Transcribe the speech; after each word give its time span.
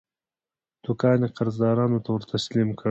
دوکان 0.85 1.19
یې 1.25 1.29
قرضدارانو 1.37 1.99
ته 2.03 2.09
ورتسلیم 2.13 2.69
کړ. 2.77 2.79